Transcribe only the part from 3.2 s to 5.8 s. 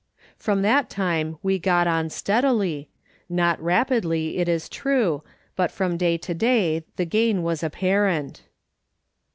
not rapidly, it is true, but